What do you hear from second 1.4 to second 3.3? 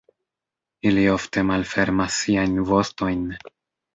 malfermas siajn vostojn.